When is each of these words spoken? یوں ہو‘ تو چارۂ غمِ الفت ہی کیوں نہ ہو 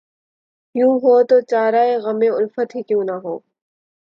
یوں 0.75 0.93
ہو‘ 1.03 1.13
تو 1.29 1.37
چارۂ 1.49 1.85
غمِ 2.03 2.21
الفت 2.39 2.69
ہی 2.75 2.81
کیوں 2.87 3.03
نہ 3.03 3.15
ہو 3.23 3.35